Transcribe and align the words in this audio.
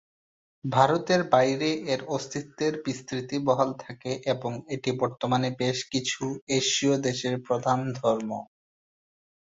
ভারতের 0.63 1.21
বাইরে 1.31 1.69
এর 1.93 2.01
অস্তিত্বের 2.07 2.73
বিস্তৃতি 2.85 3.37
বহাল 3.47 3.69
থাকে 3.83 4.11
এবং 4.33 4.51
এটি 4.75 4.91
বর্তমানে 5.01 5.49
বেশ 5.59 5.77
কিছু 5.91 6.23
এশীয় 6.57 6.95
দেশের 7.07 7.35
প্রধান 7.47 7.79
ধর্ম। 7.99 8.29